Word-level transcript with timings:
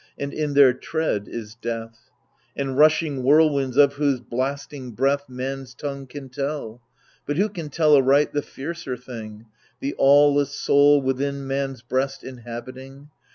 And 0.17 0.33
in 0.33 0.55
their 0.55 0.73
tread 0.73 1.27
is 1.27 1.53
death; 1.53 2.09
And 2.55 2.75
rushing 2.75 3.17
whirlwinds, 3.21 3.77
of 3.77 3.93
whose 3.93 4.19
blasting 4.19 4.93
breath 4.93 5.29
Man's 5.29 5.75
tongue 5.75 6.07
can 6.07 6.27
tell. 6.29 6.81
But 7.27 7.37
who 7.37 7.47
can 7.47 7.69
tell 7.69 7.93
aright 7.95 8.33
the 8.33 8.41
fiercer 8.41 8.97
thing, 8.97 9.45
The 9.79 9.93
aweless 9.99 10.53
soul, 10.55 11.03
within 11.03 11.45
man's 11.45 11.83
breast 11.83 12.23
inhabiting 12.23 13.11